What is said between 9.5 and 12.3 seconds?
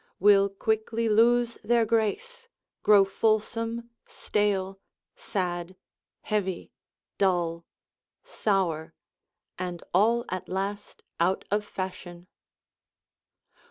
and all at last out of fashion.